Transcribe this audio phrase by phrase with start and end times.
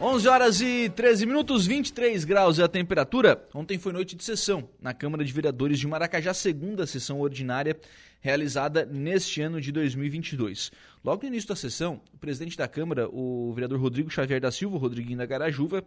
[0.00, 3.46] 11 horas e 13 minutos, 23 graus é a temperatura.
[3.54, 7.78] Ontem foi noite de sessão na Câmara de Vereadores de Maracajá, segunda sessão ordinária
[8.20, 10.72] realizada neste ano de 2022.
[11.04, 14.78] Logo no início da sessão, o presidente da Câmara, o vereador Rodrigo Xavier da Silva,
[14.78, 15.84] Rodriguinho da Garajuva,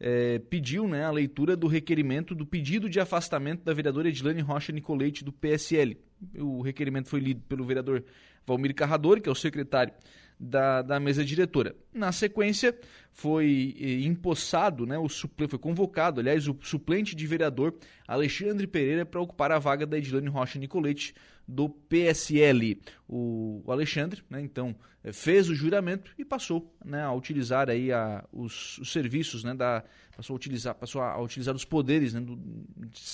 [0.00, 4.72] eh, pediu né, a leitura do requerimento do pedido de afastamento da vereadora Edilane Rocha
[4.72, 5.98] Nicolete, do PSL.
[6.38, 8.02] O requerimento foi lido pelo vereador
[8.46, 9.92] Valmir Carrador, que é o secretário
[10.40, 11.76] da, da mesa diretora.
[11.92, 12.74] Na sequência,
[13.12, 17.74] foi eh, empossado, né, o suple, foi convocado, aliás, o suplente de vereador
[18.08, 21.14] Alexandre Pereira para ocupar a vaga da Edilane Rocha Nicolete
[21.46, 22.80] do PSL.
[23.06, 24.74] O, o Alexandre, né, então,
[25.04, 29.52] eh, fez o juramento e passou né, a utilizar aí a, os, os serviços, né,
[29.54, 29.84] da,
[30.16, 32.38] passou, a utilizar, passou a utilizar os poderes né, do,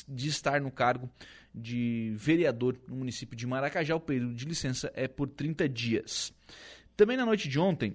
[0.08, 1.10] de estar no cargo
[1.52, 3.96] de vereador no município de Maracajá.
[3.96, 6.32] O período de licença é por 30 dias.
[6.96, 7.94] Também na noite de ontem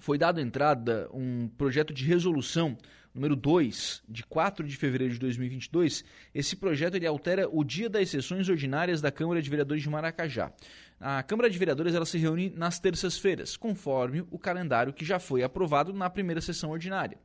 [0.00, 2.78] foi dado entrada um projeto de resolução
[3.14, 6.04] número 2, de 4 de fevereiro de 2022.
[6.34, 10.50] Esse projeto ele altera o dia das sessões ordinárias da Câmara de Vereadores de Maracajá.
[10.98, 15.42] A Câmara de Vereadores ela se reúne nas terças-feiras, conforme o calendário que já foi
[15.42, 17.18] aprovado na primeira sessão ordinária.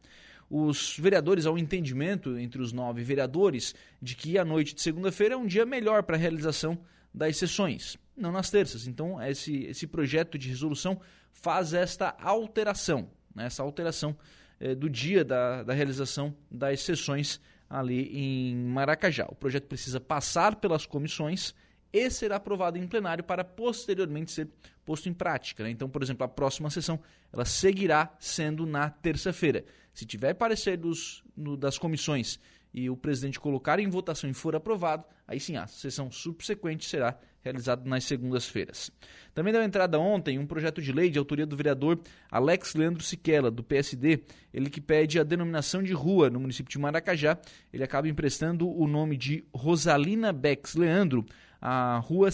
[0.49, 5.37] Os vereadores, ao entendimento entre os nove vereadores de que a noite de segunda-feira é
[5.37, 6.77] um dia melhor para a realização
[7.13, 8.87] das sessões não nas terças.
[8.87, 10.99] Então, esse, esse projeto de resolução
[11.31, 14.15] faz esta alteração, né, essa alteração
[14.59, 19.25] eh, do dia da, da realização das sessões ali em Maracajá.
[19.29, 21.55] O projeto precisa passar pelas comissões
[21.91, 24.47] e ser aprovado em plenário para posteriormente ser
[24.85, 25.63] posto em prática.
[25.63, 25.71] Né?
[25.71, 26.99] Então, por exemplo, a próxima sessão
[27.31, 29.65] ela seguirá sendo na terça-feira.
[29.93, 32.39] Se tiver parecer dos, no, das comissões
[32.73, 37.17] e o presidente colocar em votação e for aprovado, aí sim a sessão subsequente será
[37.43, 38.89] realizado nas segundas-feiras.
[39.33, 41.99] Também deu entrada ontem um projeto de lei de autoria do vereador
[42.31, 46.79] Alex Leandro Siquela, do PSD, ele que pede a denominação de rua no município de
[46.79, 47.37] Maracajá.
[47.71, 51.25] Ele acaba emprestando o nome de Rosalina Bex Leandro
[51.61, 52.29] à rua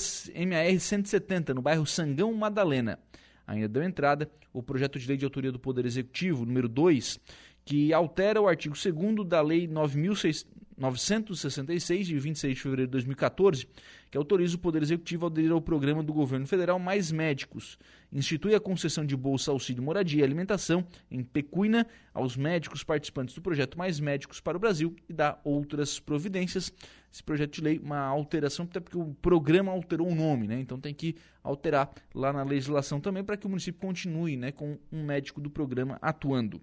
[0.48, 3.00] MAR 170, no bairro Sangão Madalena.
[3.48, 7.20] Ainda deu entrada o projeto de lei de autoria do Poder Executivo, número 2,
[7.70, 13.68] que altera o artigo 2 da Lei 966, de 26 de fevereiro de 2014,
[14.10, 17.78] que autoriza o Poder Executivo a aderir ao programa do governo federal Mais Médicos.
[18.12, 23.42] Institui a concessão de bolsa auxílio moradia e alimentação em pecuina aos médicos participantes do
[23.44, 26.74] projeto Mais Médicos para o Brasil e dá outras providências.
[27.14, 30.60] Esse projeto de lei, uma alteração, até porque o programa alterou o nome, né?
[30.60, 34.80] Então tem que alterar lá na legislação também para que o município continue né, com
[34.92, 36.60] um médico do programa atuando.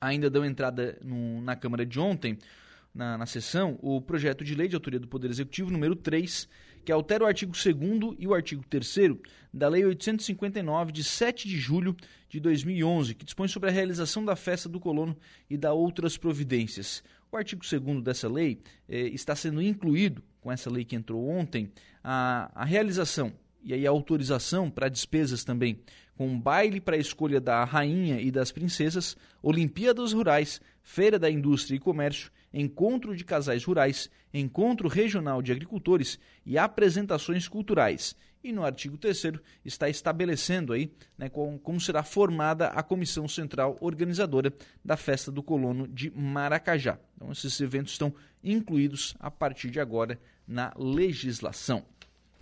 [0.00, 2.38] Ainda deu entrada no, na Câmara de ontem
[2.94, 6.48] na, na sessão o projeto de lei de autoria do Poder Executivo número 3,
[6.84, 8.96] que altera o artigo 2 e o artigo 3
[9.52, 11.96] da Lei 859, de 7 de julho
[12.28, 15.16] de 2011, que dispõe sobre a realização da festa do colono
[15.48, 17.02] e da outras providências.
[17.30, 21.70] O artigo 2 dessa lei eh, está sendo incluído, com essa lei que entrou ontem,
[22.02, 23.32] a, a realização
[23.62, 25.80] e aí a autorização para despesas também
[26.18, 31.76] com baile para a escolha da rainha e das princesas, Olimpíadas Rurais, Feira da Indústria
[31.76, 38.16] e Comércio, Encontro de Casais Rurais, Encontro Regional de Agricultores e apresentações culturais.
[38.42, 39.34] E no artigo 3
[39.64, 44.52] está estabelecendo aí né, como, como será formada a Comissão Central Organizadora
[44.84, 46.98] da Festa do Colono de Maracajá.
[47.14, 48.12] Então esses eventos estão
[48.42, 50.18] incluídos a partir de agora
[50.48, 51.84] na legislação.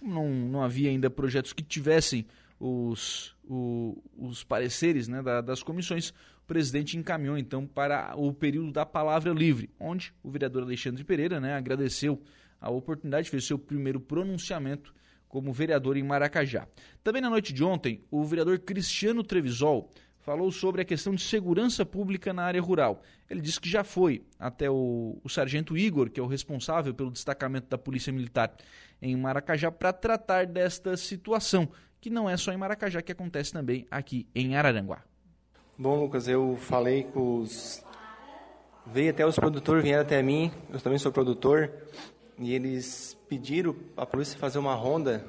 [0.01, 2.25] Não, não havia ainda projetos que tivessem
[2.59, 8.73] os, o, os pareceres né, da, das comissões, o presidente encaminhou então para o período
[8.73, 12.23] da palavra livre, onde o vereador Alexandre Pereira né, agradeceu
[12.61, 14.95] a oportunidade, fez seu primeiro pronunciamento
[15.29, 16.67] como vereador em Maracajá.
[17.03, 21.87] Também na noite de ontem, o vereador Cristiano Trevisol falou sobre a questão de segurança
[21.87, 23.01] pública na área rural.
[23.31, 27.13] Ele disse que já foi até o, o sargento Igor, que é o responsável pelo
[27.13, 28.53] destacamento da Polícia Militar
[29.01, 31.69] em Maracajá, para tratar desta situação
[32.07, 35.03] que não é só em Maracajá, que acontece também aqui em Araranguá.
[35.77, 37.85] Bom, Lucas, eu falei com os.
[38.87, 41.69] Veio até os produtores, vieram até mim, eu também sou produtor,
[42.39, 45.27] e eles pediram a polícia fazer uma ronda,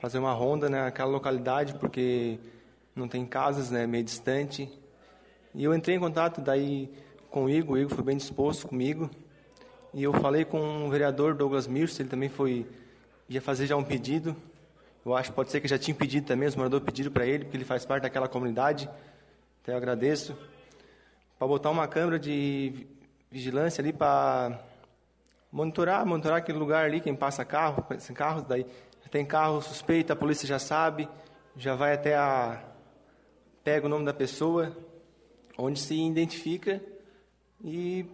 [0.00, 2.40] fazer uma ronda naquela localidade, porque
[2.92, 4.68] não tem casas, né, meio distante.
[5.54, 6.90] E eu entrei em contato daí
[7.30, 9.08] com o Igor, o Igor foi bem disposto comigo,
[9.94, 12.66] e eu falei com o vereador Douglas Mirce, ele também foi,
[13.28, 14.34] ia fazer já um pedido,
[15.06, 17.44] eu acho que pode ser que já tinha pedido também, os moradores pediram para ele,
[17.44, 18.90] porque ele faz parte daquela comunidade.
[19.62, 20.36] Então eu agradeço.
[21.38, 22.86] Para botar uma câmera de
[23.30, 24.60] vigilância ali para
[25.52, 28.66] monitorar, monitorar aquele lugar ali, quem passa carro, sem carros, daí
[29.10, 31.08] tem carro suspeito, a polícia já sabe,
[31.56, 32.62] já vai até a
[33.62, 34.76] pega o nome da pessoa.
[35.56, 36.82] onde se identifica
[37.64, 38.04] e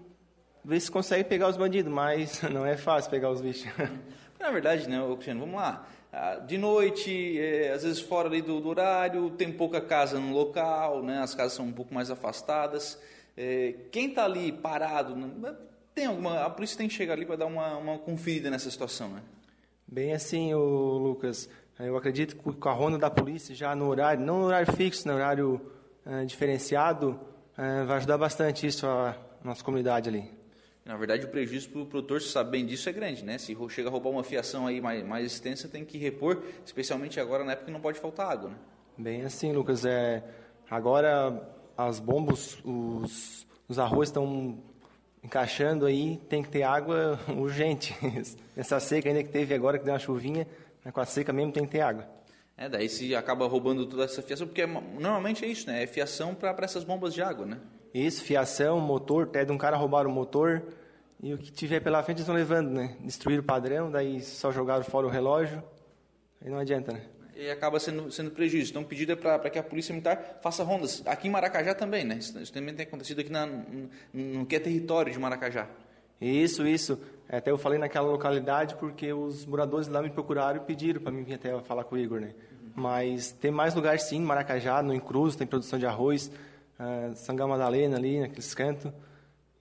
[0.64, 3.66] vê se consegue pegar os bandidos, mas não é fácil pegar os bichos.
[4.38, 5.86] Na verdade, né, Cristiano, vamos lá.
[6.12, 10.30] Ah, de noite, é, às vezes fora ali do, do, horário, tem pouca casa no
[10.30, 13.00] local, né, as casas são um pouco mais afastadas.
[13.34, 15.56] É, quem está ali parado, né,
[15.94, 19.08] tem alguma, a polícia tem que chegar ali para dar uma, uma conferida nessa situação,
[19.08, 19.22] né?
[19.86, 21.48] Bem assim, o Lucas.
[21.78, 25.08] Eu acredito que com a ronda da polícia já no horário, não no horário fixo,
[25.08, 25.60] no horário
[26.06, 27.18] uh, diferenciado,
[27.58, 30.30] uh, vai ajudar bastante isso a nossa comunidade ali.
[30.84, 33.38] Na verdade, o prejuízo para o produtor, se sabe bem disso, é grande, né?
[33.38, 37.44] Se chega a roubar uma fiação aí mais, mais extensa, tem que repor, especialmente agora
[37.44, 38.56] na época que não pode faltar água, né?
[38.98, 39.84] Bem assim, Lucas.
[39.84, 40.24] É,
[40.68, 44.58] agora as bombas, os, os arroz estão
[45.22, 47.94] encaixando aí, tem que ter água urgente.
[48.56, 50.48] Essa seca ainda que teve agora, que deu uma chuvinha,
[50.84, 52.08] né, com a seca mesmo tem que ter água.
[52.56, 55.82] É, daí se acaba roubando toda essa fiação, porque normalmente é isso, né?
[55.82, 57.58] É fiação para essas bombas de água, né?
[57.94, 60.62] Isso, fiação, motor, até de um cara roubaram o motor.
[61.22, 62.96] E o que tiver pela frente eles estão levando, né?
[63.00, 65.62] Destruíram o padrão, daí só jogaram fora o relógio.
[66.40, 67.02] Aí não adianta, né?
[67.36, 68.70] E acaba sendo, sendo prejuízo.
[68.70, 71.02] Então, pedido é para que a Polícia Militar faça rondas.
[71.06, 72.16] Aqui em Maracajá também, né?
[72.16, 75.68] Isso, isso também tem acontecido aqui na, no, no que é território de Maracajá.
[76.20, 76.98] Isso, isso.
[77.28, 81.10] É, até eu falei naquela localidade porque os moradores lá me procuraram e pediram para
[81.12, 82.34] mim vir até falar com o Igor, né?
[82.50, 82.70] Uhum.
[82.76, 86.30] Mas tem mais lugares sim, Maracajá, no Incruz, tem produção de arroz
[86.82, 88.92] uh, Sangão Madalena ali, naqueles cantos.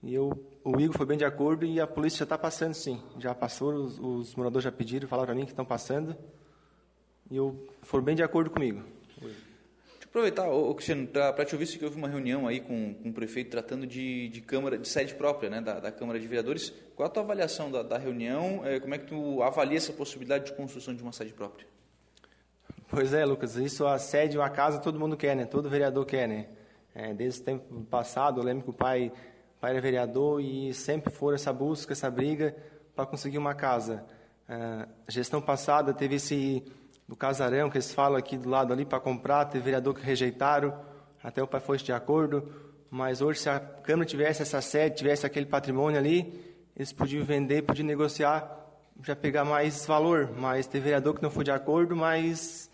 [0.03, 0.31] E eu,
[0.63, 3.01] o Igor foi bem de acordo e a polícia já está passando, sim.
[3.19, 6.15] Já passou, os, os moradores já pediram, falaram para mim que estão passando.
[7.29, 8.83] E eu foram bem de acordo comigo.
[9.21, 9.35] Deixa
[10.03, 13.13] eu aproveitar, ô, Cristiano, para te ouvir, que houve uma reunião aí com, com o
[13.13, 16.74] prefeito tratando de, de Câmara, de sede própria, né, da, da Câmara de Vereadores.
[16.95, 18.65] Qual a tua avaliação da, da reunião?
[18.65, 21.65] É, como é que tu avalia essa possibilidade de construção de uma sede própria?
[22.89, 25.45] Pois é, Lucas, isso a sede, a casa, todo mundo quer, né?
[25.45, 26.47] Todo vereador quer, né?
[26.93, 29.11] É, desde o tempo passado, eu lembro que o pai,
[29.57, 32.55] o pai era vereador e sempre foi essa busca, essa briga
[32.95, 34.03] para conseguir uma casa.
[34.47, 36.63] É, gestão passada teve esse
[37.07, 40.73] do casarão que eles falam aqui do lado ali para comprar, teve vereador que rejeitaram,
[41.21, 42.49] até o pai foi de acordo,
[42.89, 46.41] mas hoje se a Câmara tivesse essa sede, tivesse aquele patrimônio ali,
[46.75, 48.57] eles podiam vender, podiam negociar,
[49.03, 52.71] já pegar mais valor, mas teve vereador que não foi de acordo, mas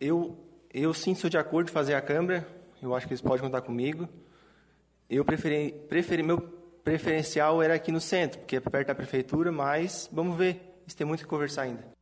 [0.00, 0.45] eu
[0.78, 2.46] eu sim sou de acordo de fazer a Câmara,
[2.82, 4.06] eu acho que eles podem contar comigo.
[5.08, 6.38] Eu preferi, preferi meu
[6.84, 11.06] preferencial era aqui no centro, porque é perto da prefeitura, mas vamos ver, isso tem
[11.06, 11.95] muito que conversar ainda.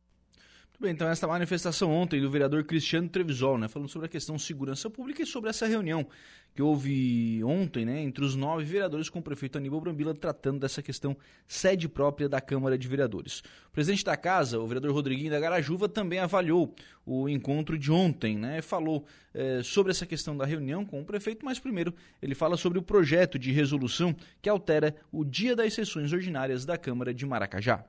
[0.75, 4.37] Muito bem, então esta manifestação ontem do vereador Cristiano Trevisol, né, falando sobre a questão
[4.37, 6.05] segurança pública e sobre essa reunião
[6.53, 10.81] que houve ontem, né, entre os nove vereadores com o prefeito Aníbal Brambila, tratando dessa
[10.81, 11.15] questão
[11.47, 13.39] sede própria da Câmara de Vereadores.
[13.69, 16.75] O presidente da casa, o vereador Rodriguinho da Garajuva, também avaliou
[17.05, 21.45] o encontro de ontem, né, falou é, sobre essa questão da reunião com o prefeito,
[21.45, 26.11] mas primeiro ele fala sobre o projeto de resolução que altera o dia das sessões
[26.11, 27.85] ordinárias da Câmara de Maracajá.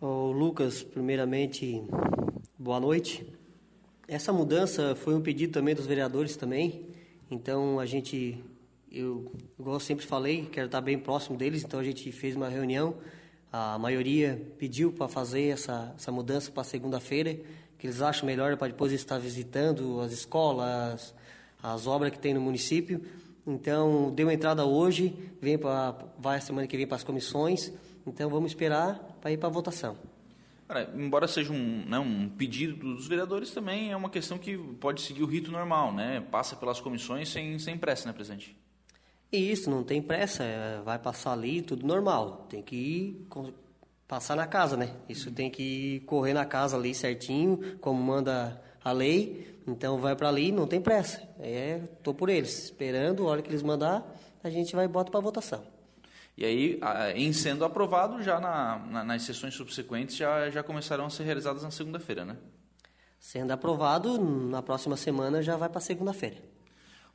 [0.00, 1.82] Ô, Lucas, primeiramente,
[2.60, 3.24] boa noite.
[4.08, 6.88] Essa mudança foi um pedido também dos vereadores também.
[7.30, 8.42] Então a gente,
[8.90, 11.62] eu, igual eu sempre falei, quero estar bem próximo deles.
[11.62, 12.96] Então a gente fez uma reunião.
[13.52, 17.38] A maioria pediu para fazer essa, essa mudança para segunda-feira,
[17.78, 21.14] que eles acham melhor para depois estar visitando as escolas,
[21.62, 23.00] as obras que tem no município.
[23.46, 27.72] Então deu entrada hoje, vem para vai semana que vem para as comissões.
[28.04, 30.17] Então vamos esperar para ir para a votação.
[30.68, 35.00] Cara, embora seja um, né, um pedido dos vereadores, também é uma questão que pode
[35.00, 36.20] seguir o rito normal, né?
[36.30, 38.54] Passa pelas comissões sem, sem pressa, né, presidente?
[39.32, 42.46] Isso, não tem pressa, é, vai passar ali, tudo normal.
[42.50, 43.26] Tem que ir
[44.06, 44.94] passar na casa, né?
[45.08, 49.58] Isso tem que correr na casa ali certinho, como manda a lei.
[49.66, 51.26] Então vai para ali, não tem pressa.
[51.40, 54.06] É, tô por eles, esperando, a hora que eles mandar,
[54.44, 55.77] a gente vai e bota para votação.
[56.38, 56.80] E aí,
[57.16, 61.64] em sendo aprovado, já na, na, nas sessões subsequentes já, já começarão a ser realizadas
[61.64, 62.36] na segunda-feira, né?
[63.18, 66.36] Sendo aprovado, na próxima semana já vai para segunda-feira.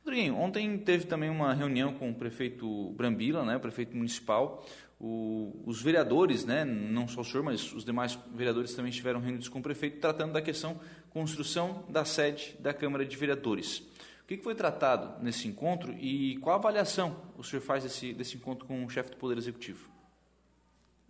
[0.04, 4.62] Rodriguinho, ontem teve também uma reunião com o prefeito Brambila, né, o prefeito municipal.
[5.00, 9.48] O, os vereadores, né, não só o senhor, mas os demais vereadores também estiveram reunidos
[9.48, 10.78] com o prefeito, tratando da questão
[11.08, 13.82] construção da sede da Câmara de Vereadores.
[14.24, 18.64] O que foi tratado nesse encontro e qual avaliação o senhor faz desse, desse encontro
[18.66, 19.86] com o chefe do Poder Executivo?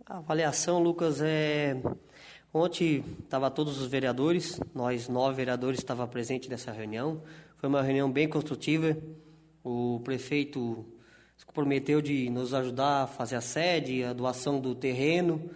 [0.05, 1.81] A avaliação, Lucas, é.
[2.53, 7.21] Ontem estava todos os vereadores, nós nove vereadores estavam presentes nessa reunião.
[7.55, 8.97] Foi uma reunião bem construtiva.
[9.63, 10.85] O prefeito
[11.37, 15.49] se comprometeu de nos ajudar a fazer a sede, a doação do terreno.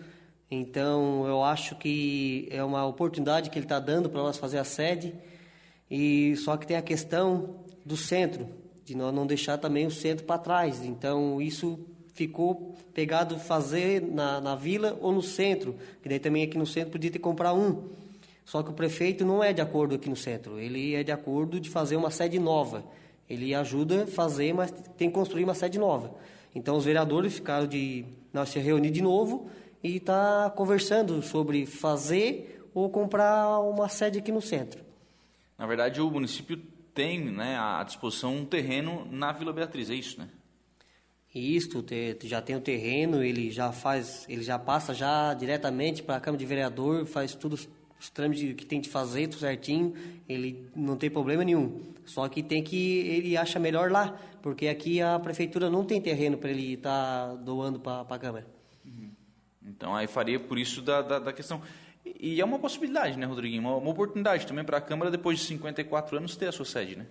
[0.49, 4.63] Então, eu acho que é uma oportunidade que ele está dando para nós fazer a
[4.63, 5.13] sede
[5.89, 7.55] e só que tem a questão
[7.85, 8.47] do centro,
[8.85, 10.83] de nós não deixar também o centro para trás.
[10.83, 11.79] Então, isso
[12.13, 16.91] ficou pegado fazer na, na vila ou no centro, que daí também aqui no centro
[16.91, 17.89] podia ter comprar um.
[18.43, 21.59] Só que o prefeito não é de acordo aqui no centro, ele é de acordo
[21.59, 22.83] de fazer uma sede nova.
[23.29, 26.15] Ele ajuda a fazer, mas tem que construir uma sede nova.
[26.53, 28.03] Então os vereadores ficaram de
[28.33, 29.47] nós se reunir de novo
[29.83, 34.88] e está conversando sobre fazer ou comprar uma sede aqui no centro.
[35.59, 36.55] Na verdade, o município
[36.93, 40.29] tem né, à disposição um terreno na Vila Beatriz, é isso, né?
[41.35, 41.85] Isto,
[42.23, 46.39] já tem o terreno, ele já faz, ele já passa já diretamente para a Câmara
[46.39, 47.59] de Vereador, faz tudo
[47.99, 49.93] os trâmites que tem de fazer, tudo certinho,
[50.27, 51.81] ele não tem problema nenhum.
[52.05, 56.37] Só que tem que ele acha melhor lá, porque aqui a prefeitura não tem terreno
[56.37, 58.47] para ele estar tá doando para a Câmara.
[58.85, 59.11] Uhum.
[59.67, 61.61] Então aí faria por isso da, da, da questão.
[62.19, 63.61] E, é uma possibilidade, né, Rodriguinho?
[63.61, 66.95] Uma, uma oportunidade também para a Câmara, depois de 54 anos, ter a sua sede,
[66.97, 67.05] né?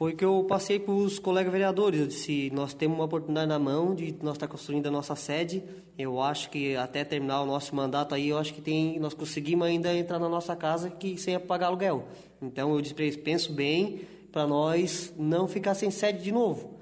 [0.00, 2.00] foi que eu passei para os colegas vereadores.
[2.00, 5.14] Eu disse: nós temos uma oportunidade na mão de nós estar tá construindo a nossa
[5.14, 5.62] sede.
[5.98, 9.66] Eu acho que até terminar o nosso mandato aí, eu acho que tem, nós conseguimos
[9.66, 12.08] ainda entrar na nossa casa que sem pagar aluguel.
[12.40, 14.00] Então eu disse para eles: penso bem
[14.32, 16.80] para nós não ficar sem sede de novo.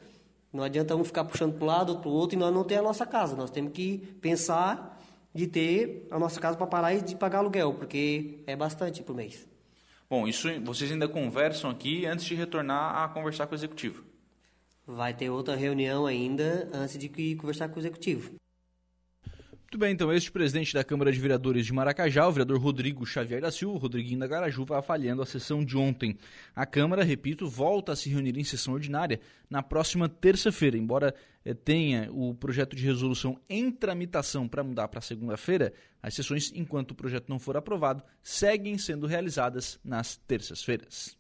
[0.53, 2.77] Não adianta um ficar puxando para um lado, para o outro e nós não ter
[2.77, 3.35] a nossa casa.
[3.35, 4.98] Nós temos que pensar
[5.35, 9.15] de ter a nossa casa para parar e de pagar aluguel, porque é bastante por
[9.15, 9.47] mês.
[10.09, 14.03] Bom, isso vocês ainda conversam aqui antes de retornar a conversar com o executivo.
[14.87, 18.33] Vai ter outra reunião ainda antes de conversar com o executivo.
[19.69, 23.43] Muito bem, então este presidente da Câmara de Vereadores de Maracajá, o vereador Rodrigo Xavier
[23.43, 26.17] da Silva, Rodriguinho da Garajuva, falhando a sessão de ontem.
[26.57, 29.21] A Câmara, repito, volta a se reunir em sessão ordinária
[29.51, 30.79] na próxima terça-feira.
[30.79, 36.51] Embora eh, tenha o projeto de resolução em tramitação para mudar para segunda-feira, as sessões,
[36.55, 41.19] enquanto o projeto não for aprovado, seguem sendo realizadas nas terças-feiras.